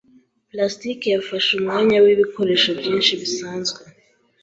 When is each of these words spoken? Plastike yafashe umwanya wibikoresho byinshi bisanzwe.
Plastike 0.49 1.07
yafashe 1.15 1.49
umwanya 1.59 1.97
wibikoresho 2.05 2.69
byinshi 2.79 3.11
bisanzwe. 3.21 3.79